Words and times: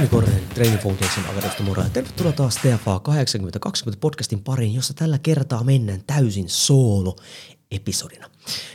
Jouni 0.00 0.30
Training 0.54 0.82
Foundation 0.82 1.24
Akademista 1.30 1.62
moro. 1.62 1.82
Tervetuloa 1.92 2.32
taas 2.32 2.56
TFA 2.56 3.00
8020 3.00 4.00
podcastin 4.00 4.42
pariin, 4.42 4.74
jossa 4.74 4.94
tällä 4.94 5.18
kertaa 5.18 5.64
mennään 5.64 6.02
täysin 6.06 6.48
soolo-episodina. 6.48 8.30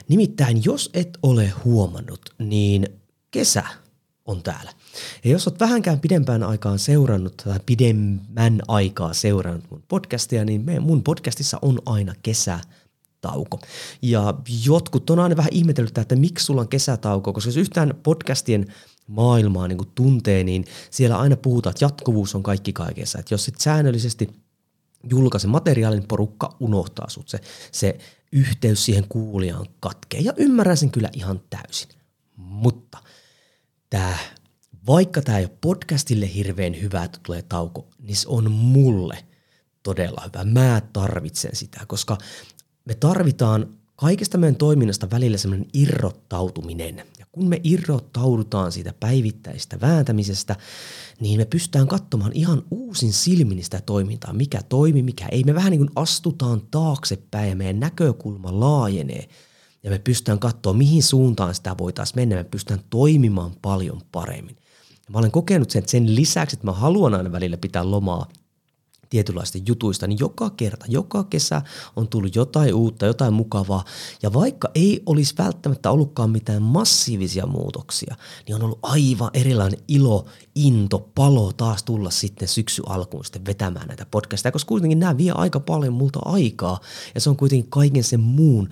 Nimittäin, 0.08 0.66
jos 0.66 0.90
et 0.94 1.18
ole 1.24 1.54
huomannut, 1.66 2.20
niin 2.40 2.88
kesä 3.32 3.64
on 4.26 4.44
täällä. 4.44 4.72
Ja 5.24 5.32
jos 5.32 5.48
olet 5.48 5.60
vähänkään 5.60 6.00
pidempään 6.00 6.44
aikaan 6.44 6.80
seurannut 6.80 7.38
tai 7.38 7.60
pidemmän 7.66 8.62
aikaa 8.68 9.14
seurannut 9.14 9.72
mun 9.72 9.84
podcastia, 9.88 10.46
niin 10.46 10.66
mun 10.80 11.04
podcastissa 11.04 11.60
on 11.62 11.80
aina 11.86 12.14
kesä 12.24 12.60
tauko. 13.22 13.60
Ja 14.02 14.34
jotkut 14.66 15.10
on 15.10 15.20
aina 15.20 15.38
vähän 15.38 15.54
ihmetellyt, 15.54 15.98
että 15.98 16.16
miksi 16.16 16.46
sulla 16.46 16.62
on 16.62 16.68
kesätauko, 16.68 17.34
koska 17.34 17.48
jos 17.48 17.58
yhtään 17.58 17.94
podcastien 18.04 18.74
maailmaa 19.08 19.68
niin 19.68 19.92
tuntee, 19.96 20.44
niin 20.44 20.66
siellä 20.92 21.18
aina 21.18 21.36
puhutaan, 21.36 21.72
että 21.72 21.86
jatkuvuus 21.86 22.36
on 22.36 22.44
kaikki 22.44 22.74
kaikessa. 22.74 23.20
Että 23.20 23.34
jos 23.34 23.46
sit 23.46 23.60
säännöllisesti 23.60 24.30
julkaisen 25.10 25.50
materiaalin, 25.50 26.08
porukka 26.08 26.56
unohtaa 26.60 27.10
sut. 27.10 27.30
Se, 27.30 27.40
se 27.72 27.98
yhteys 28.32 28.86
siihen 28.86 29.06
kuulijaan 29.10 29.66
katkee. 29.80 30.20
Ja 30.20 30.34
ymmärrän 30.38 30.78
sen 30.78 30.92
kyllä 30.92 31.10
ihan 31.14 31.42
täysin. 31.50 31.90
Mutta 32.36 32.98
tämä, 33.90 34.18
vaikka 34.88 35.22
tämä 35.22 35.38
ei 35.38 35.46
ole 35.46 35.58
podcastille 35.62 36.34
hirveän 36.34 36.82
hyvä, 36.82 37.04
että 37.04 37.20
tulee 37.24 37.42
tauko, 37.42 37.88
niin 38.00 38.16
se 38.16 38.28
on 38.30 38.52
mulle 38.52 39.18
todella 39.84 40.22
hyvä. 40.26 40.44
Mä 40.44 40.82
tarvitsen 40.94 41.56
sitä, 41.56 41.86
koska 41.88 42.18
me 42.86 42.96
tarvitaan 42.96 43.78
kaikesta 43.96 44.38
meidän 44.38 44.56
toiminnasta 44.56 45.10
välillä 45.10 45.38
semmoinen 45.38 45.68
irrottautuminen. 45.74 47.04
Ja 47.20 47.25
kun 47.36 47.50
me 47.50 47.62
irrottaudutaan 47.64 48.72
siitä 48.72 48.94
päivittäistä 49.00 49.82
vääntämisestä, 49.82 50.56
niin 51.20 51.40
me 51.40 51.46
pystytään 51.46 51.88
katsomaan 51.88 52.32
ihan 52.34 52.64
uusin 52.72 53.14
silmin 53.14 53.64
sitä 53.64 53.82
toimintaa, 53.86 54.34
mikä 54.34 54.62
toimi, 54.70 55.04
mikä 55.04 55.28
ei. 55.32 55.44
Me 55.44 55.56
vähän 55.56 55.72
niin 55.72 55.80
kuin 55.80 55.92
astutaan 55.96 56.62
taaksepäin 56.72 57.50
ja 57.50 57.56
meidän 57.56 57.80
näkökulma 57.80 58.60
laajenee. 58.60 59.30
Ja 59.84 59.90
me 59.90 60.00
pystytään 60.00 60.40
katsoa, 60.40 60.74
mihin 60.74 61.04
suuntaan 61.04 61.56
sitä 61.56 61.76
voitaisiin 61.78 62.20
mennä. 62.20 62.36
Me 62.36 62.44
pystytään 62.44 62.86
toimimaan 62.90 63.52
paljon 63.62 64.02
paremmin. 64.12 64.56
Ja 64.92 65.12
mä 65.12 65.20
olen 65.20 65.32
kokenut 65.32 65.70
sen, 65.70 65.80
että 65.80 65.92
sen 65.92 66.16
lisäksi, 66.16 66.56
että 66.56 66.68
mä 66.68 66.72
haluan 66.72 67.14
aina 67.14 67.32
välillä 67.32 67.58
pitää 67.58 67.92
lomaa 67.92 68.28
tietynlaista 69.10 69.58
jutuista, 69.68 70.08
niin 70.08 70.20
joka 70.20 70.50
kerta, 70.50 70.86
joka 70.90 71.24
kesä 71.24 71.62
on 71.96 72.08
tullut 72.08 72.36
jotain 72.36 72.74
uutta, 72.74 73.06
jotain 73.06 73.34
mukavaa. 73.34 73.86
Ja 74.24 74.34
vaikka 74.34 74.70
ei 74.76 75.04
olisi 75.06 75.36
välttämättä 75.38 75.92
ollutkaan 75.92 76.30
mitään 76.30 76.62
massiivisia 76.62 77.46
muutoksia, 77.46 78.16
niin 78.48 78.56
on 78.56 78.64
ollut 78.64 78.80
aivan 78.82 79.30
erilainen 79.34 79.80
ilo, 79.88 80.26
into, 80.56 81.10
palo 81.16 81.54
taas 81.54 81.84
tulla 81.84 82.10
sitten 82.10 82.48
syksy 82.48 82.84
alkuun 82.86 83.26
sitten 83.26 83.46
vetämään 83.46 83.88
näitä 83.88 84.06
podcasteja, 84.12 84.52
koska 84.52 84.70
kuitenkin 84.70 85.00
nämä 85.00 85.18
vie 85.18 85.32
aika 85.36 85.60
paljon 85.60 85.94
multa 85.94 86.20
aikaa 86.26 86.80
ja 87.16 87.22
se 87.22 87.30
on 87.30 87.38
kuitenkin 87.38 87.70
kaiken 87.70 88.04
sen 88.04 88.20
muun 88.20 88.70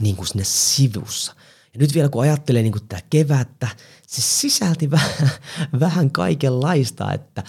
niin 0.00 0.16
kuin 0.16 0.26
sinne 0.26 0.44
sivussa. 0.44 1.34
Nyt 1.78 1.94
vielä 1.94 2.08
kun 2.08 2.22
ajattelee 2.22 2.62
niin 2.62 2.74
tämä 2.88 3.00
kevättä, 3.10 3.68
se 4.06 4.22
sisälti 4.22 4.90
vähän, 4.96 5.30
vähän 5.80 6.10
kaikenlaista, 6.10 7.12
että, 7.12 7.42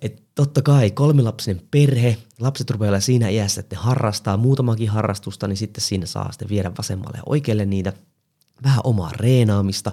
että 0.00 0.22
totta 0.34 0.62
kai 0.62 0.90
kolmilapsinen 0.90 1.62
perhe, 1.70 2.16
lapset 2.40 2.70
rupeaa 2.70 3.00
siinä 3.00 3.28
iässä, 3.28 3.60
että 3.60 3.76
ne 3.76 3.82
harrastaa 3.82 4.36
muutamakin 4.36 4.90
harrastusta, 4.90 5.48
niin 5.48 5.56
sitten 5.56 5.84
siinä 5.84 6.06
saa 6.06 6.32
sitten 6.32 6.48
viedä 6.48 6.72
vasemmalle 6.78 7.16
ja 7.16 7.22
oikealle 7.26 7.64
niitä, 7.64 7.92
vähän 8.62 8.80
omaa 8.84 9.12
reenaamista. 9.12 9.92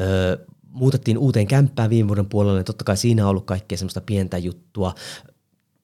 Öö, 0.00 0.46
muutettiin 0.68 1.18
uuteen 1.18 1.46
kämppään 1.46 1.90
viime 1.90 2.08
vuoden 2.08 2.26
puolelle, 2.26 2.58
niin 2.58 2.64
totta 2.64 2.84
kai 2.84 2.96
siinä 2.96 3.24
on 3.24 3.30
ollut 3.30 3.46
kaikkea 3.46 3.78
semmoista 3.78 4.00
pientä 4.00 4.38
juttua 4.38 4.94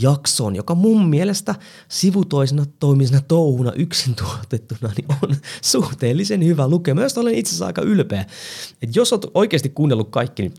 jaksoon, 0.00 0.56
joka 0.56 0.74
mun 0.74 1.06
mielestä 1.06 1.54
sivutoisena 1.88 2.64
toimisena 2.80 3.20
touhuna 3.28 3.72
yksin 3.72 4.14
tuotettuna 4.14 4.92
niin 4.96 5.18
on 5.22 5.36
suhteellisen 5.62 6.44
hyvä 6.44 6.68
lukema, 6.68 7.02
josta 7.02 7.20
olen 7.20 7.34
itse 7.34 7.50
asiassa 7.50 7.66
aika 7.66 7.82
ylpeä. 7.82 8.26
Et 8.82 8.96
jos 8.96 9.12
olet 9.12 9.26
oikeasti 9.34 9.68
kuunnellut 9.68 10.10
kaikki, 10.10 10.42
niin 10.42 10.54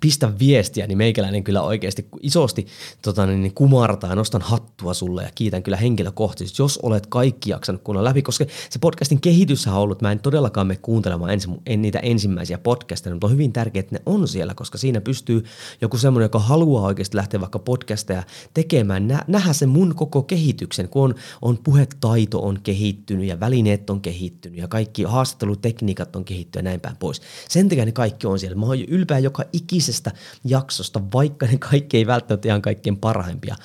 pistä 0.00 0.38
viestiä, 0.38 0.86
niin 0.86 0.98
meikäläinen 0.98 1.44
kyllä 1.44 1.62
oikeasti 1.62 2.08
isosti 2.20 2.66
tota, 3.02 3.26
niin, 3.26 3.42
niin 3.42 3.54
kumartaa 3.54 4.10
ja 4.10 4.16
nostan 4.16 4.42
hattua 4.42 4.94
sulle 4.94 5.22
ja 5.22 5.30
kiitän 5.34 5.62
kyllä 5.62 5.76
henkilökohtaisesti, 5.76 6.62
jos 6.62 6.78
olet 6.82 7.06
kaikki 7.06 7.50
jaksanut 7.50 7.82
kuunnella 7.82 8.08
läpi, 8.08 8.22
koska 8.22 8.44
se 8.70 8.78
podcastin 8.78 9.20
kehitys 9.20 9.66
on 9.66 9.74
ollut, 9.74 10.02
mä 10.02 10.12
en 10.12 10.18
todellakaan 10.18 10.66
me 10.66 10.76
kuuntelemaan 10.76 11.30
ensi, 11.30 11.48
en 11.66 11.82
niitä 11.82 11.98
ensimmäisiä 11.98 12.58
podcasteja, 12.58 13.14
mutta 13.14 13.26
on 13.26 13.32
hyvin 13.32 13.52
tärkeää, 13.52 13.80
että 13.80 13.94
ne 13.94 14.02
on 14.06 14.28
siellä, 14.28 14.54
koska 14.54 14.78
siinä 14.78 15.00
pystyy 15.00 15.44
joku 15.80 15.98
semmoinen, 15.98 16.24
joka 16.24 16.38
haluaa 16.38 16.86
oikeasti 16.86 17.16
lähteä 17.16 17.40
vaikka 17.40 17.58
podcasteja 17.58 18.22
tekemään, 18.54 19.08
nä, 19.08 19.24
nähdä 19.26 19.52
sen 19.52 19.68
mun 19.68 19.94
koko 19.94 20.22
kehityksen, 20.22 20.88
kun 20.88 21.02
on, 21.02 21.14
on 21.42 21.58
puhetaito 21.58 22.42
on 22.42 22.58
kehittynyt 22.62 23.26
ja 23.26 23.40
välineet 23.40 23.90
on 23.90 24.00
kehittynyt 24.00 24.58
ja 24.58 24.68
kaikki 24.68 25.02
haastattelutekniikat 25.02 26.16
on 26.16 26.24
kehittynyt 26.24 26.64
ja 26.64 26.70
näin 26.70 26.80
päin 26.80 26.96
pois. 26.96 27.20
Sen 27.48 27.68
takia 27.68 27.84
ne 27.84 27.92
kaikki 27.92 28.26
on 28.26 28.38
siellä. 28.38 28.56
Mä 28.56 28.66
oon 28.66 28.80
ylpeä 28.80 29.18
joka 29.18 29.44
ikis 29.52 29.71
ikisestä 29.72 30.10
jaksosta, 30.44 31.00
vaikka 31.12 31.46
ne 31.46 31.58
kaikki 31.58 31.96
ei 31.96 32.06
välttämättä 32.06 32.48
ihan 32.48 32.62
kaikkein 32.62 32.96
parhaimpia 32.96 33.56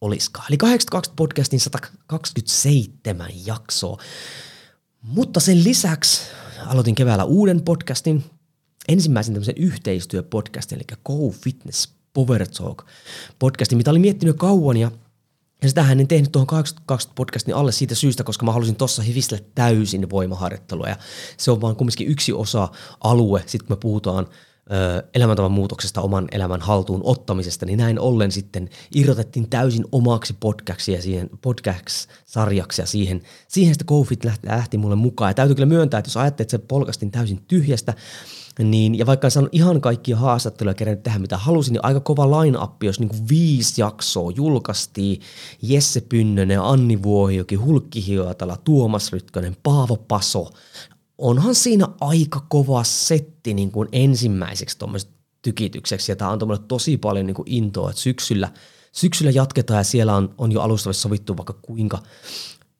olisikaan. 0.00 0.46
Eli 0.48 0.56
82 0.56 1.12
podcastin 1.16 1.60
127 1.60 3.30
jaksoa. 3.46 3.98
Mutta 5.02 5.40
sen 5.40 5.64
lisäksi 5.64 6.20
aloitin 6.66 6.94
keväällä 6.94 7.24
uuden 7.24 7.62
podcastin, 7.62 8.24
ensimmäisen 8.88 9.34
tämmöisen 9.34 9.56
yhteistyöpodcastin, 9.58 10.78
eli 10.78 10.98
Go 11.04 11.30
Fitness 11.30 11.88
Power 12.12 12.46
Talk 12.48 12.86
podcastin, 13.38 13.78
mitä 13.78 13.90
olin 13.90 14.00
miettinyt 14.00 14.36
kauan 14.36 14.76
ja 14.76 14.90
ja 15.62 15.68
sitähän 15.68 16.00
en 16.00 16.08
tehnyt 16.08 16.32
tuohon 16.32 16.46
2020 16.46 17.16
podcastin 17.16 17.54
alle 17.54 17.72
siitä 17.72 17.94
syystä, 17.94 18.24
koska 18.24 18.46
mä 18.46 18.52
halusin 18.52 18.76
tuossa 18.76 19.02
hivistellä 19.02 19.44
täysin 19.54 20.10
voimaharjoittelua. 20.10 20.88
Ja 20.88 20.96
se 21.36 21.50
on 21.50 21.60
vaan 21.60 21.76
kumminkin 21.76 22.08
yksi 22.08 22.32
osa 22.32 22.68
alue, 23.00 23.42
sitten 23.46 23.66
kun 23.66 23.76
me 23.76 23.80
puhutaan 23.80 24.26
elämäntavan 25.14 25.52
muutoksesta, 25.52 26.00
oman 26.00 26.28
elämän 26.32 26.60
haltuun 26.60 27.00
ottamisesta, 27.04 27.66
niin 27.66 27.78
näin 27.78 28.00
ollen 28.00 28.32
sitten 28.32 28.68
irrotettiin 28.94 29.50
täysin 29.50 29.84
omaksi 29.92 30.34
podcastiksi 30.40 30.92
ja 30.92 31.02
siihen 31.02 31.30
podcast-sarjaksi 31.42 32.82
ja 32.82 32.86
siihen, 32.86 33.22
siihen 33.48 33.74
sitten 33.74 33.86
COVID 33.86 34.18
lähti, 34.24 34.46
lähti 34.46 34.78
mulle 34.78 34.96
mukaan. 34.96 35.30
Ja 35.30 35.34
täytyy 35.34 35.54
kyllä 35.54 35.66
myöntää, 35.66 35.98
että 35.98 36.08
jos 36.08 36.16
ajattelet, 36.16 36.40
että 36.40 36.50
se 36.50 36.64
polkastin 36.68 37.10
täysin 37.10 37.40
tyhjästä, 37.48 37.94
niin, 38.58 38.98
ja 38.98 39.06
vaikka 39.06 39.26
en 39.26 39.30
saanut 39.30 39.54
ihan 39.54 39.80
kaikkia 39.80 40.16
haastatteluja 40.16 40.74
kerännyt 40.74 41.02
tehdä 41.02 41.18
mitä 41.18 41.36
halusin, 41.36 41.72
niin 41.72 41.84
aika 41.84 42.00
kova 42.00 42.40
line-up, 42.40 42.82
jos 42.82 43.00
niin 43.00 43.08
kuin 43.08 43.28
viisi 43.28 43.80
jaksoa 43.80 44.32
julkaistiin. 44.36 45.20
Jesse 45.62 46.00
Pynnönen, 46.00 46.60
Anni 46.60 47.02
Vuohijoki, 47.02 47.54
Hulkki 47.54 48.06
Hiotala, 48.06 48.56
Tuomas 48.56 49.12
Rytkönen, 49.12 49.56
Paavo 49.62 49.96
Paso, 49.96 50.50
onhan 51.18 51.54
siinä 51.54 51.88
aika 52.00 52.46
kova 52.48 52.84
setti 52.84 53.54
niin 53.54 53.72
kuin 53.72 53.88
ensimmäiseksi 53.92 54.78
tykitykseksi, 55.42 56.12
ja 56.12 56.16
tämä 56.16 56.30
on 56.30 56.38
tosi 56.68 56.96
paljon 56.96 57.26
niin 57.26 57.34
kuin 57.34 57.50
intoa, 57.50 57.90
että 57.90 58.02
syksyllä, 58.02 58.48
syksyllä 58.92 59.30
jatketaan, 59.30 59.78
ja 59.78 59.84
siellä 59.84 60.16
on, 60.16 60.34
on 60.38 60.52
jo 60.52 60.60
alustavasti 60.60 61.02
sovittu 61.02 61.36
vaikka 61.36 61.52
kuinka, 61.62 61.98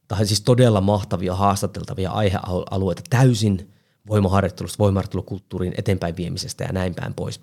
tai 0.08 0.26
siis 0.26 0.40
todella 0.40 0.80
mahtavia 0.80 1.34
haastateltavia 1.34 2.10
aihealueita 2.10 3.02
täysin 3.10 3.70
voimaharjoittelusta, 4.08 4.78
voimaharjoittelukulttuurin 4.78 5.74
eteenpäin 5.78 6.16
viemisestä 6.16 6.64
ja 6.64 6.72
näin 6.72 6.94
päin 6.94 7.14
pois. 7.14 7.40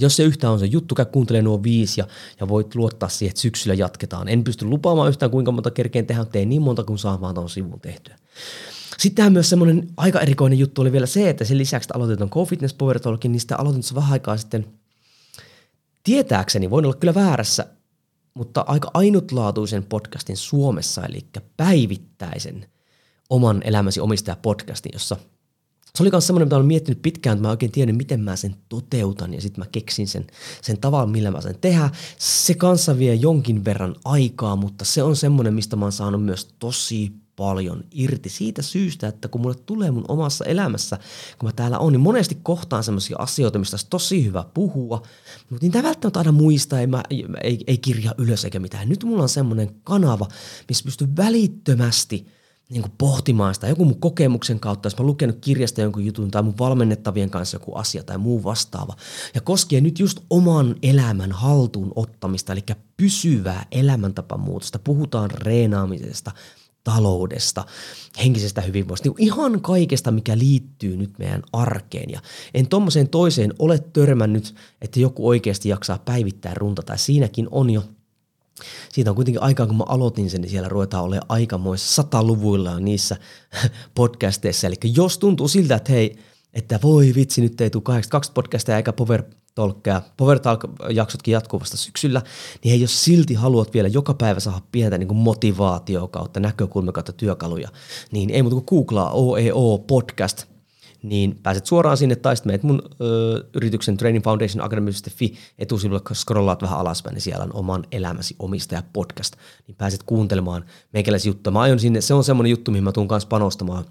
Jos 0.00 0.16
se 0.16 0.22
yhtään 0.22 0.52
on 0.52 0.58
se 0.58 0.66
juttu, 0.66 0.94
käy 0.94 1.04
kuuntele 1.04 1.42
nuo 1.42 1.62
viisi 1.62 2.00
ja, 2.00 2.06
ja 2.40 2.48
voit 2.48 2.74
luottaa 2.74 3.08
siihen, 3.08 3.30
että 3.30 3.40
syksyllä 3.40 3.74
jatketaan. 3.74 4.28
En 4.28 4.44
pysty 4.44 4.64
lupaamaan 4.64 5.08
yhtään 5.08 5.30
kuinka 5.30 5.52
monta 5.52 5.70
kerkeen 5.70 6.06
tehdä, 6.06 6.22
mutta 6.22 6.38
niin 6.38 6.62
monta 6.62 6.84
kuin 6.84 6.98
saa 6.98 7.20
vaan 7.20 7.34
tuon 7.34 7.50
sivun 7.50 7.80
tehtyä. 7.80 8.16
Sitten 8.98 9.32
myös 9.32 9.50
semmoinen 9.50 9.88
aika 9.96 10.20
erikoinen 10.20 10.58
juttu 10.58 10.80
oli 10.80 10.92
vielä 10.92 11.06
se, 11.06 11.30
että 11.30 11.44
sen 11.44 11.58
lisäksi, 11.58 11.86
että 11.86 11.96
aloitin 11.96 12.28
tuon 12.30 12.46
Fitness 12.46 12.74
Power 12.74 13.00
Talkin, 13.00 13.32
niin 13.32 13.40
sitä 13.40 13.56
aloitin 13.56 13.82
vähän 13.94 14.12
aikaa 14.12 14.36
sitten 14.36 14.66
tietääkseni, 16.04 16.70
voin 16.70 16.84
olla 16.84 16.96
kyllä 16.96 17.14
väärässä, 17.14 17.66
mutta 18.34 18.64
aika 18.66 18.90
ainutlaatuisen 18.94 19.84
podcastin 19.84 20.36
Suomessa, 20.36 21.06
eli 21.06 21.26
päivittäisen 21.56 22.66
oman 23.30 23.62
elämäsi 23.64 24.00
omistaja 24.00 24.36
podcastin, 24.42 24.92
jossa 24.92 25.16
se 25.94 26.02
oli 26.02 26.10
myös 26.10 26.26
semmoinen, 26.26 26.46
mitä 26.46 26.56
olen 26.56 26.66
miettinyt 26.66 27.02
pitkään, 27.02 27.36
että 27.36 27.42
mä 27.42 27.50
oikein 27.50 27.72
tiedän, 27.72 27.96
miten 27.96 28.20
mä 28.20 28.36
sen 28.36 28.56
toteutan 28.68 29.34
ja 29.34 29.40
sitten 29.40 29.64
mä 29.64 29.68
keksin 29.72 30.08
sen, 30.08 30.26
sen 30.62 30.78
tavan, 30.78 31.10
millä 31.10 31.30
mä 31.30 31.40
sen 31.40 31.58
tehdä. 31.60 31.90
Se 32.18 32.54
kanssa 32.54 32.98
vie 32.98 33.14
jonkin 33.14 33.64
verran 33.64 33.96
aikaa, 34.04 34.56
mutta 34.56 34.84
se 34.84 35.02
on 35.02 35.16
semmoinen, 35.16 35.54
mistä 35.54 35.76
mä 35.76 35.84
oon 35.84 35.92
saanut 35.92 36.24
myös 36.24 36.48
tosi 36.58 37.12
paljon 37.38 37.84
irti 37.90 38.28
siitä 38.28 38.62
syystä, 38.62 39.08
että 39.08 39.28
kun 39.28 39.40
mulle 39.40 39.54
tulee 39.66 39.90
mun 39.90 40.04
omassa 40.08 40.44
elämässä, 40.44 40.98
kun 41.38 41.48
mä 41.48 41.52
täällä 41.52 41.78
on, 41.78 41.92
niin 41.92 42.00
monesti 42.00 42.38
kohtaan 42.42 42.84
semmoisia 42.84 43.16
asioita, 43.18 43.58
mistä 43.58 43.74
olisi 43.74 43.86
tosi 43.90 44.24
hyvä 44.24 44.44
puhua, 44.54 45.02
mutta 45.50 45.66
niitä 45.66 45.82
välttämättä 45.82 46.20
aina 46.20 46.32
muistaa, 46.32 46.80
ei, 46.80 46.86
mä, 46.86 47.02
ei, 47.42 47.58
ei 47.66 47.78
kirja 47.78 48.14
ylös 48.18 48.44
eikä 48.44 48.58
mitään. 48.58 48.88
Nyt 48.88 49.04
mulla 49.04 49.22
on 49.22 49.28
semmoinen 49.28 49.70
kanava, 49.84 50.28
missä 50.68 50.84
pystyy 50.84 51.08
välittömästi 51.16 52.26
niin 52.70 52.82
kuin 52.82 52.92
pohtimaan 52.98 53.54
sitä 53.54 53.68
joku 53.68 53.84
mun 53.84 54.00
kokemuksen 54.00 54.60
kautta, 54.60 54.86
jos 54.86 54.98
mä 54.98 55.04
lukenut 55.04 55.38
kirjasta 55.40 55.80
jonkun 55.80 56.06
jutun 56.06 56.30
tai 56.30 56.42
mun 56.42 56.58
valmennettavien 56.58 57.30
kanssa 57.30 57.54
joku 57.54 57.74
asia 57.74 58.02
tai 58.02 58.18
muu 58.18 58.44
vastaava. 58.44 58.96
Ja 59.34 59.40
koskee 59.40 59.80
nyt 59.80 59.98
just 59.98 60.20
oman 60.30 60.76
elämän 60.82 61.32
haltuun 61.32 61.92
ottamista, 61.96 62.52
eli 62.52 62.64
pysyvää 62.96 63.66
elämäntapamuutosta. 63.72 64.78
Puhutaan 64.78 65.30
reenaamisesta, 65.30 66.32
taloudesta, 66.84 67.64
henkisestä 68.18 68.60
hyvinvoinnista, 68.60 69.08
niin 69.08 69.22
ihan 69.22 69.60
kaikesta, 69.60 70.10
mikä 70.10 70.38
liittyy 70.38 70.96
nyt 70.96 71.18
meidän 71.18 71.42
arkeen. 71.52 72.10
Ja 72.10 72.20
en 72.54 72.68
tuommoiseen 72.68 73.08
toiseen 73.08 73.54
ole 73.58 73.78
törmännyt, 73.78 74.54
että 74.82 75.00
joku 75.00 75.28
oikeasti 75.28 75.68
jaksaa 75.68 75.98
päivittää 75.98 76.54
runta, 76.54 76.82
tai 76.82 76.98
siinäkin 76.98 77.48
on 77.50 77.70
jo 77.70 77.82
siitä 78.92 79.10
on 79.10 79.14
kuitenkin 79.16 79.42
aikaa, 79.42 79.66
kun 79.66 79.76
mä 79.76 79.84
aloitin 79.86 80.30
sen, 80.30 80.40
niin 80.40 80.50
siellä 80.50 80.68
ruvetaan 80.68 81.04
olemaan 81.04 81.26
aikamoissa 81.28 81.94
sataluvuilla 81.94 82.80
niissä 82.80 83.16
podcasteissa. 83.94 84.66
Eli 84.66 84.76
jos 84.94 85.18
tuntuu 85.18 85.48
siltä, 85.48 85.76
että 85.76 85.92
hei, 85.92 86.18
että 86.54 86.80
voi 86.82 87.12
vitsi, 87.14 87.40
nyt 87.40 87.60
ei 87.60 87.70
tule 87.70 87.82
82 87.82 88.32
podcastia 88.32 88.76
eikä 88.76 88.92
Power 88.92 89.22
Talkia, 89.58 90.02
Power 90.16 90.38
Talk-jaksotkin 90.38 91.32
jatkuvasta 91.32 91.76
syksyllä, 91.76 92.22
niin 92.64 92.70
hei, 92.70 92.80
jos 92.80 93.04
silti 93.04 93.34
haluat 93.34 93.74
vielä 93.74 93.88
joka 93.88 94.14
päivä 94.14 94.40
saada 94.40 94.60
pientä 94.72 94.98
niin 94.98 95.08
kuin 95.08 95.18
motivaatio 95.18 96.08
kautta, 96.08 96.40
näkökulmia 96.40 96.92
kautta 96.92 97.12
työkaluja, 97.12 97.68
niin 98.12 98.30
ei 98.30 98.42
muuta 98.42 98.54
kuin 98.54 98.64
googlaa 98.66 99.10
OEO 99.10 99.78
podcast– 99.78 100.44
niin 101.02 101.38
pääset 101.42 101.66
suoraan 101.66 101.96
sinne 101.96 102.16
tai 102.16 102.36
sitten 102.36 102.60
mun 102.62 102.82
ö, 103.00 103.44
yrityksen 103.54 103.96
Training 103.96 104.24
Foundation 104.24 104.64
Academy.fi 104.64 105.34
etusivulle, 105.58 106.00
kun 106.00 106.16
scrollaat 106.16 106.62
vähän 106.62 106.78
alaspäin, 106.78 107.14
niin 107.14 107.22
siellä 107.22 107.44
on 107.44 107.54
oman 107.54 107.84
elämäsi 107.92 108.36
omistaja 108.38 108.82
podcast, 108.92 109.36
niin 109.66 109.76
pääset 109.76 110.02
kuuntelemaan 110.02 110.64
meikäläisiä 110.92 111.30
juttuja. 111.30 111.52
Mä 111.52 111.60
aion 111.60 111.78
sinne, 111.78 112.00
se 112.00 112.14
on 112.14 112.24
semmoinen 112.24 112.50
juttu, 112.50 112.70
mihin 112.70 112.84
mä 112.84 112.92
tuun 112.92 113.08
kanssa 113.08 113.28
panostamaan, 113.28 113.84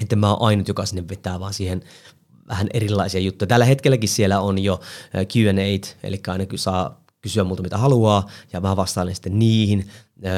että 0.00 0.16
mä 0.16 0.30
oon 0.30 0.48
ainut, 0.48 0.68
joka 0.68 0.86
sinne 0.86 1.08
vetää, 1.08 1.40
vaan 1.40 1.54
siihen 1.54 1.82
vähän 2.48 2.66
erilaisia 2.74 3.20
juttuja. 3.20 3.46
Tällä 3.46 3.64
hetkelläkin 3.64 4.08
siellä 4.08 4.40
on 4.40 4.58
jo 4.58 4.80
Q&A, 5.14 5.86
eli 6.02 6.20
aina 6.28 6.44
saa 6.56 7.04
kysyä 7.20 7.44
multa 7.44 7.62
mitä 7.62 7.78
haluaa, 7.78 8.28
ja 8.52 8.60
mä 8.60 8.76
vastailen 8.76 9.14
sitten 9.14 9.38
niihin. 9.38 9.88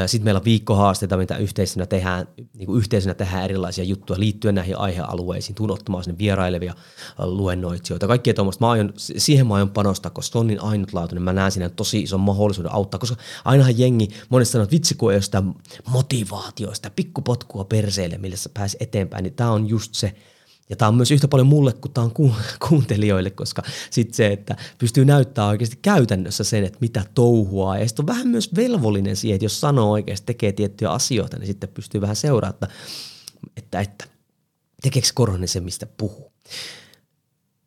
Sitten 0.06 0.24
meillä 0.24 0.38
on 0.38 0.44
viikkohaasteita, 0.44 1.16
mitä 1.16 1.36
yhteisönä 1.36 1.86
tehdään, 1.86 2.28
niin 2.54 2.66
kuin 2.66 2.78
yhteisönä 2.78 3.14
tehdään 3.14 3.44
erilaisia 3.44 3.84
juttuja 3.84 4.20
liittyen 4.20 4.54
näihin 4.54 4.78
aihealueisiin, 4.78 5.56
tuun 5.56 5.70
ottamaan 5.70 6.04
sinne 6.04 6.18
vierailevia 6.18 6.74
luennoitsijoita, 7.18 8.06
kaikkea 8.06 8.34
tuommoista. 8.34 8.64
Mä 8.64 8.70
aion, 8.70 8.92
siihen 8.96 9.46
mä 9.46 9.54
aion 9.54 9.70
panostaa, 9.70 10.10
koska 10.10 10.32
se 10.32 10.38
on 10.38 10.46
niin 10.46 10.62
ainutlaatuinen. 10.62 11.22
Mä 11.22 11.32
näen 11.32 11.52
siinä 11.52 11.68
tosi 11.68 12.00
ison 12.00 12.20
mahdollisuuden 12.20 12.72
auttaa, 12.72 12.98
koska 13.00 13.16
ainahan 13.44 13.78
jengi 13.78 14.08
monesti 14.28 14.52
sanoo, 14.52 14.62
että 14.62 14.74
vitsi 14.74 14.94
kun 14.94 15.12
ei 15.12 15.16
ole 15.16 15.22
sitä 15.22 15.42
motivaatioa, 15.90 16.74
sitä 16.74 16.90
pikkupotkua 16.90 17.64
perseelle, 17.64 18.18
millä 18.18 18.36
sä 18.36 18.50
pääsi 18.54 18.76
eteenpäin, 18.80 19.22
niin 19.22 19.34
tämä 19.34 19.50
on 19.50 19.68
just 19.68 19.94
se, 19.94 20.14
ja 20.70 20.76
tämä 20.76 20.88
on 20.88 20.94
myös 20.94 21.10
yhtä 21.10 21.28
paljon 21.28 21.46
mulle 21.46 21.72
kuin 21.72 21.92
tämä 21.92 22.04
on 22.04 22.10
ku- 22.10 22.34
kuuntelijoille, 22.68 23.30
koska 23.30 23.62
sitten 23.90 24.14
se, 24.14 24.26
että 24.26 24.56
pystyy 24.78 25.04
näyttämään 25.04 25.50
oikeasti 25.50 25.78
käytännössä 25.82 26.44
sen, 26.44 26.64
että 26.64 26.78
mitä 26.80 27.04
touhua. 27.14 27.78
Ja 27.78 27.88
sitten 27.88 28.02
on 28.02 28.06
vähän 28.06 28.28
myös 28.28 28.54
velvollinen 28.56 29.16
siihen, 29.16 29.34
että 29.34 29.44
jos 29.44 29.60
sanoo 29.60 29.92
oikeasti, 29.92 30.26
tekee 30.26 30.52
tiettyjä 30.52 30.90
asioita, 30.90 31.38
niin 31.38 31.46
sitten 31.46 31.68
pystyy 31.68 32.00
vähän 32.00 32.16
seuraamaan, 32.16 32.70
että, 33.56 33.80
että, 33.80 34.04
tekeekö 34.82 35.08
Korhonen 35.14 35.48
se, 35.48 35.60
mistä 35.60 35.86
puhuu. 35.86 36.32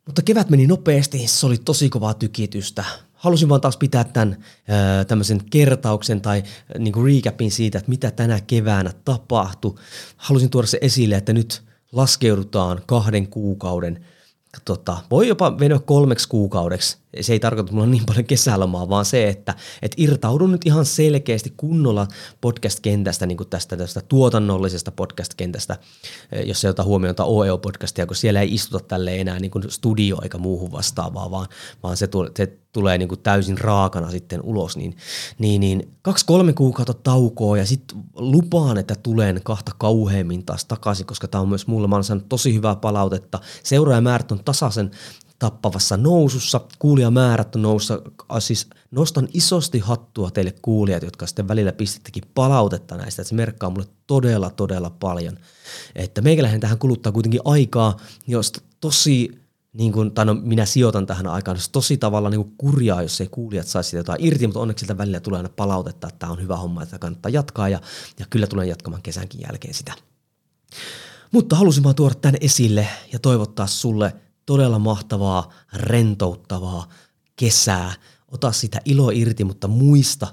Mutta 0.06 0.22
kevät 0.22 0.50
meni 0.50 0.66
nopeasti, 0.66 1.26
se 1.26 1.46
oli 1.46 1.58
tosi 1.58 1.88
kovaa 1.88 2.14
tykitystä. 2.14 2.84
Halusin 3.12 3.48
vaan 3.48 3.60
taas 3.60 3.76
pitää 3.76 4.04
tämän 4.04 4.44
tämmöisen 5.08 5.40
kertauksen 5.50 6.20
tai 6.20 6.42
niin 6.78 6.92
kuin 6.92 7.14
recapin 7.14 7.50
siitä, 7.50 7.78
että 7.78 7.90
mitä 7.90 8.10
tänä 8.10 8.40
keväänä 8.40 8.92
tapahtui. 9.04 9.74
Halusin 10.16 10.50
tuoda 10.50 10.66
se 10.66 10.78
esille, 10.80 11.14
että 11.14 11.32
nyt– 11.32 11.62
laskeudutaan 11.92 12.82
kahden 12.86 13.28
kuukauden, 13.28 14.04
tota, 14.64 14.96
voi 15.10 15.28
jopa 15.28 15.58
venyä 15.58 15.78
kolmeksi 15.78 16.28
kuukaudeksi 16.28 16.98
se 17.20 17.32
ei 17.32 17.40
tarkoita, 17.40 17.66
että 17.66 17.72
mulla 17.72 17.84
on 17.84 17.90
niin 17.90 18.06
paljon 18.06 18.24
kesälomaa, 18.24 18.88
vaan 18.88 19.04
se, 19.04 19.28
että, 19.28 19.54
että 19.82 19.94
irtaudun 19.98 20.52
nyt 20.52 20.66
ihan 20.66 20.84
selkeästi 20.84 21.54
kunnolla 21.56 22.08
podcast-kentästä, 22.40 23.26
niin 23.26 23.36
kuin 23.36 23.48
tästä, 23.48 23.76
tästä 23.76 24.00
tuotannollisesta 24.00 24.90
podcast-kentästä, 24.90 25.76
eh, 26.32 26.46
jos 26.46 26.60
se 26.60 26.68
ottaa 26.68 26.84
huomioon 26.84 27.14
OEO-podcastia, 27.20 28.06
kun 28.06 28.16
siellä 28.16 28.40
ei 28.40 28.54
istuta 28.54 28.84
tälle 28.84 29.20
enää 29.20 29.38
niin 29.38 29.50
kuin 29.50 29.70
studio 29.70 30.18
eikä 30.22 30.38
muuhun 30.38 30.72
vastaavaa, 30.72 31.30
vaan, 31.30 31.46
vaan 31.82 31.96
se, 31.96 32.06
tulee, 32.06 32.30
se 32.36 32.58
tulee 32.72 32.98
niin 32.98 33.08
kuin 33.08 33.20
täysin 33.20 33.58
raakana 33.58 34.10
sitten 34.10 34.40
ulos, 34.42 34.76
niin, 34.76 34.96
niin, 35.38 35.60
niin 35.60 35.96
kaksi-kolme 36.02 36.52
kuukautta 36.52 36.94
taukoa 36.94 37.58
ja 37.58 37.66
sitten 37.66 37.98
lupaan, 38.14 38.78
että 38.78 38.94
tulen 39.02 39.40
kahta 39.44 39.72
kauheammin 39.78 40.44
taas 40.44 40.64
takaisin, 40.64 41.06
koska 41.06 41.28
tämä 41.28 41.42
on 41.42 41.48
myös 41.48 41.66
mulle, 41.66 41.88
mä 41.88 41.96
olen 41.96 42.22
tosi 42.28 42.54
hyvää 42.54 42.76
palautetta. 42.76 43.40
Seuraajamäärät 43.62 44.32
on 44.32 44.44
tasaisen 44.44 44.90
tappavassa 45.40 45.96
nousussa. 45.96 46.60
Kuulijamäärät 46.78 47.56
on 47.56 47.62
noussa, 47.62 48.02
siis 48.38 48.66
nostan 48.90 49.28
isosti 49.32 49.78
hattua 49.78 50.30
teille 50.30 50.54
kuulijat, 50.62 51.02
jotka 51.02 51.26
sitten 51.26 51.48
välillä 51.48 51.72
pistettekin 51.72 52.22
palautetta 52.34 52.96
näistä, 52.96 53.22
että 53.22 53.28
se 53.28 53.34
merkkaa 53.34 53.70
mulle 53.70 53.86
todella, 54.06 54.50
todella 54.50 54.90
paljon. 54.90 55.38
Että 55.94 56.20
meikäläinen 56.20 56.60
tähän 56.60 56.78
kuluttaa 56.78 57.12
kuitenkin 57.12 57.40
aikaa, 57.44 57.96
jos 58.26 58.52
tosi 58.80 59.40
niin 59.72 59.92
kuin, 59.92 60.12
tai 60.12 60.26
no 60.26 60.34
minä 60.34 60.66
sijoitan 60.66 61.06
tähän 61.06 61.26
aikaan, 61.26 61.56
jos 61.56 61.68
tosi 61.68 61.96
tavalla 61.96 62.30
niin 62.30 62.44
kuin 62.44 62.54
kurjaa, 62.58 63.02
jos 63.02 63.20
ei 63.20 63.28
kuulijat 63.30 63.66
saisi 63.66 63.96
jotain 63.96 64.24
irti, 64.24 64.46
mutta 64.46 64.60
onneksi 64.60 64.82
siltä 64.82 64.98
välillä 64.98 65.20
tulee 65.20 65.38
aina 65.38 65.48
palautetta, 65.56 66.08
että 66.08 66.18
tämä 66.18 66.32
on 66.32 66.42
hyvä 66.42 66.56
homma, 66.56 66.82
että 66.82 66.98
kannattaa 66.98 67.30
jatkaa 67.30 67.68
ja, 67.68 67.80
ja 68.18 68.26
kyllä 68.30 68.46
tulen 68.46 68.68
jatkamaan 68.68 69.02
kesänkin 69.02 69.40
jälkeen 69.40 69.74
sitä. 69.74 69.92
Mutta 71.32 71.56
halusin 71.56 71.82
vaan 71.84 71.94
tuoda 71.94 72.14
tämän 72.14 72.36
esille 72.40 72.88
ja 73.12 73.18
toivottaa 73.18 73.66
sulle 73.66 74.14
todella 74.50 74.78
mahtavaa, 74.78 75.48
rentouttavaa 75.72 76.88
kesää. 77.36 77.92
Ota 78.28 78.52
sitä 78.52 78.80
ilo 78.84 79.10
irti, 79.10 79.44
mutta 79.44 79.68
muista 79.68 80.26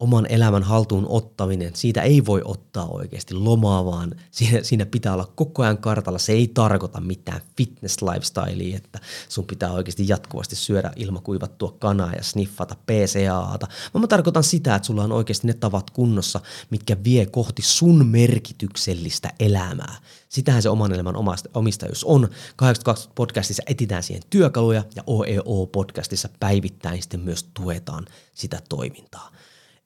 oman 0.00 0.26
elämän 0.28 0.62
haltuun 0.62 1.06
ottaminen, 1.08 1.70
siitä 1.74 2.02
ei 2.02 2.26
voi 2.26 2.42
ottaa 2.44 2.86
oikeasti 2.88 3.34
lomaa, 3.34 3.84
vaan 3.84 4.14
siinä, 4.30 4.62
siinä 4.62 4.86
pitää 4.86 5.12
olla 5.12 5.32
koko 5.34 5.62
ajan 5.62 5.78
kartalla. 5.78 6.18
Se 6.18 6.32
ei 6.32 6.48
tarkoita 6.48 7.00
mitään 7.00 7.40
fitness 7.56 8.02
lifestylea, 8.02 8.76
että 8.76 8.98
sun 9.28 9.44
pitää 9.44 9.72
oikeasti 9.72 10.08
jatkuvasti 10.08 10.56
syödä 10.56 10.92
ilmakuivattua 10.96 11.76
kanaa 11.78 12.12
ja 12.12 12.22
sniffata 12.22 12.76
PCAata, 12.86 13.66
vaan 13.94 14.00
mä 14.00 14.06
tarkoitan 14.06 14.44
sitä, 14.44 14.74
että 14.74 14.86
sulla 14.86 15.04
on 15.04 15.12
oikeasti 15.12 15.46
ne 15.46 15.54
tavat 15.54 15.90
kunnossa, 15.90 16.40
mitkä 16.70 16.96
vie 17.04 17.26
kohti 17.26 17.62
sun 17.62 18.06
merkityksellistä 18.06 19.32
elämää. 19.40 19.96
Sitähän 20.28 20.62
se 20.62 20.68
oman 20.68 20.92
elämän 20.92 21.14
omistajuus 21.54 22.04
on. 22.04 22.28
82 22.56 23.08
podcastissa 23.14 23.62
etitään 23.66 24.02
siihen 24.02 24.22
työkaluja 24.30 24.84
ja 24.96 25.02
OEO 25.06 25.66
podcastissa 25.66 26.28
päivittäin 26.40 27.02
sitten 27.02 27.20
myös 27.20 27.48
tuetaan 27.54 28.06
sitä 28.34 28.60
toimintaa 28.68 29.30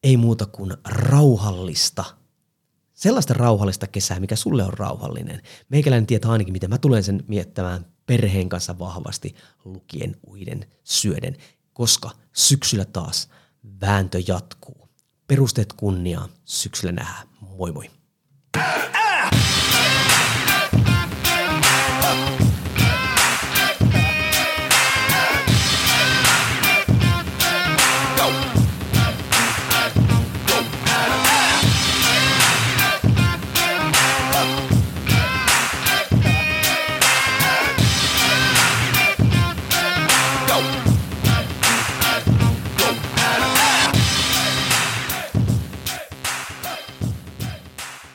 ei 0.03 0.17
muuta 0.17 0.45
kuin 0.45 0.73
rauhallista, 0.85 2.03
sellaista 2.93 3.33
rauhallista 3.33 3.87
kesää, 3.87 4.19
mikä 4.19 4.35
sulle 4.35 4.63
on 4.63 4.73
rauhallinen. 4.73 5.41
Meikäläinen 5.69 6.07
tietää 6.07 6.31
ainakin, 6.31 6.53
miten 6.53 6.69
mä 6.69 6.77
tulen 6.77 7.03
sen 7.03 7.23
miettämään 7.27 7.85
perheen 8.05 8.49
kanssa 8.49 8.79
vahvasti 8.79 9.35
lukien, 9.65 10.15
uiden, 10.27 10.65
syöden, 10.83 11.37
koska 11.73 12.09
syksyllä 12.33 12.85
taas 12.85 13.29
vääntö 13.81 14.21
jatkuu. 14.27 14.89
Perusteet 15.27 15.73
kunniaa, 15.73 16.29
syksyllä 16.45 16.91
nähdään. 16.91 17.27
Moi 17.41 17.71
moi. 17.71 17.91